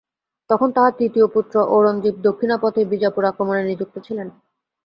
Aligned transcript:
তখন 0.49 0.69
তাঁহার 0.75 0.93
তৃতীয় 0.99 1.27
পুত্র 1.27 1.55
ঔরংজীব 1.75 2.15
দক্ষিণাপথে 2.27 2.81
বিজাপুর 2.91 3.23
আক্রমণে 3.25 3.63
নিযুক্ত 3.65 3.95
ছিলেন। 4.07 4.27